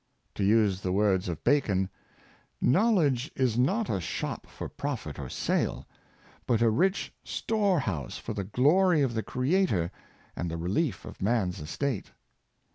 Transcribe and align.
To 0.33 0.43
use 0.43 0.81
the 0.81 0.91
words 0.91 1.29
of 1.29 1.43
Bacon, 1.43 1.87
*' 2.29 2.37
Knowledge 2.59 3.29
is 3.35 3.55
not 3.55 3.87
a 3.87 4.01
shop 4.01 4.47
for 4.47 4.67
profit 4.67 5.19
or 5.19 5.29
sale, 5.29 5.85
but 6.47 6.59
a 6.63 6.71
rich 6.71 7.13
store 7.23 7.81
house 7.81 8.17
for 8.17 8.33
the 8.33 8.43
glory 8.45 9.03
of 9.03 9.13
the 9.13 9.21
Creator 9.21 9.91
and 10.35 10.49
the 10.49 10.57
relief 10.57 11.05
of 11.05 11.21
man's 11.21 11.59
estate." 11.59 12.13